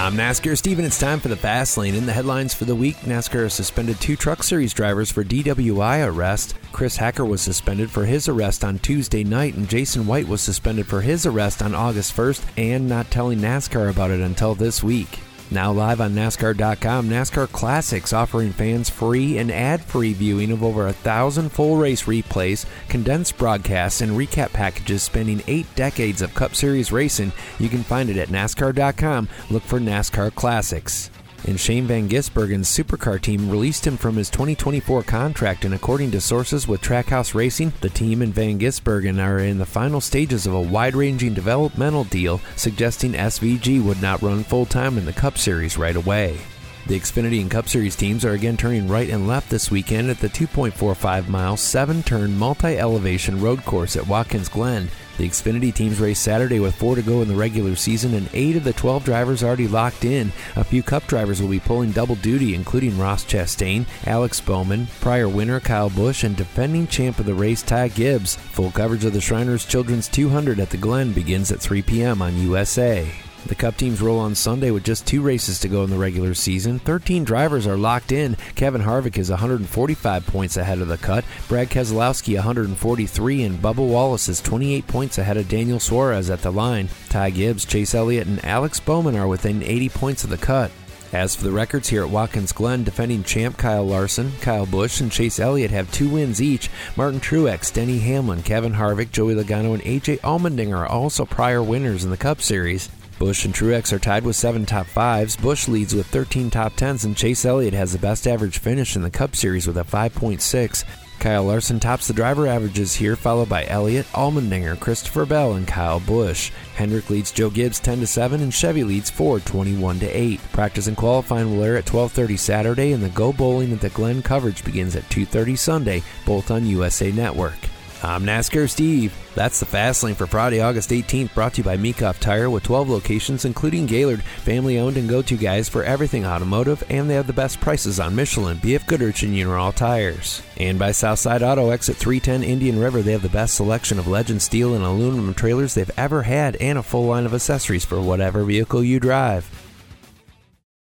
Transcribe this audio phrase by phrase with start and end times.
[0.00, 0.86] I'm NASCAR Steven.
[0.86, 1.94] It's time for the Fast Lane.
[1.94, 6.54] In the headlines for the week, NASCAR suspended two Truck Series drivers for DWI arrest.
[6.72, 10.86] Chris Hacker was suspended for his arrest on Tuesday night, and Jason White was suspended
[10.86, 15.18] for his arrest on August 1st and not telling NASCAR about it until this week.
[15.52, 20.92] Now live on NASCAR.com, NASCAR Classics offering fans free and ad-free viewing of over a
[20.92, 26.92] thousand full race replays, condensed broadcasts, and recap packages spanning eight decades of Cup Series
[26.92, 27.32] racing.
[27.58, 29.28] You can find it at NASCAR.com.
[29.50, 31.10] Look for NASCAR Classics
[31.46, 35.64] and Shane Van Gisbergen's supercar team released him from his 2024 contract.
[35.64, 39.66] And according to sources with Trackhouse Racing, the team and Van Gisbergen are in the
[39.66, 44.98] final stages of a wide ranging developmental deal, suggesting SVG would not run full time
[44.98, 46.38] in the Cup Series right away.
[46.86, 50.18] The Xfinity and Cup Series teams are again turning right and left this weekend at
[50.18, 54.88] the 2.45 mile, 7 turn multi elevation road course at Watkins Glen.
[55.20, 58.56] The Xfinity teams race Saturday with four to go in the regular season, and eight
[58.56, 60.32] of the 12 drivers already locked in.
[60.56, 65.28] A few Cup drivers will be pulling double duty, including Ross Chastain, Alex Bowman, prior
[65.28, 68.36] winner Kyle Busch, and defending champ of the race Ty Gibbs.
[68.36, 72.22] Full coverage of the Shriners Children's 200 at the Glen begins at 3 p.m.
[72.22, 73.12] on USA.
[73.46, 76.34] The Cup teams roll on Sunday with just two races to go in the regular
[76.34, 76.78] season.
[76.78, 78.36] 13 drivers are locked in.
[78.54, 81.24] Kevin Harvick is 145 points ahead of the cut.
[81.48, 86.52] Brad Keselowski 143, and Bubba Wallace is 28 points ahead of Daniel Suarez at the
[86.52, 86.88] line.
[87.08, 90.70] Ty Gibbs, Chase Elliott, and Alex Bowman are within 80 points of the cut.
[91.12, 95.10] As for the records here at Watkins Glen, defending champ Kyle Larson, Kyle Busch, and
[95.10, 96.70] Chase Elliott have two wins each.
[96.94, 102.04] Martin Truex, Denny Hamlin, Kevin Harvick, Joey Logano, and AJ Allmendinger are also prior winners
[102.04, 102.88] in the Cup Series.
[103.20, 105.36] Busch and Truex are tied with seven top fives.
[105.36, 109.02] Busch leads with 13 top tens, and Chase Elliott has the best average finish in
[109.02, 110.84] the Cup Series with a 5.6.
[111.18, 116.00] Kyle Larson tops the driver averages here, followed by Elliott, Allmendinger, Christopher Bell, and Kyle
[116.00, 116.50] Busch.
[116.76, 120.40] Hendrick leads Joe Gibbs 10 to 7, and Chevy leads Ford 21 to 8.
[120.52, 124.22] Practice and qualifying will air at 12:30 Saturday, and the Go Bowling at the Glen
[124.22, 127.69] coverage begins at 2:30 Sunday, both on USA Network.
[128.02, 129.14] I'm NASCAR Steve.
[129.34, 132.62] That's the Fast Lane for Friday, August 18th, brought to you by Meekoff Tire with
[132.62, 137.14] 12 locations, including Gaylord, family owned and go to guys for everything automotive, and they
[137.14, 140.40] have the best prices on Michelin, BF Goodrich, and Uniroyal tires.
[140.56, 144.40] And by Southside Auto, exit 310 Indian River, they have the best selection of legend
[144.40, 148.44] steel and aluminum trailers they've ever had, and a full line of accessories for whatever
[148.44, 149.69] vehicle you drive.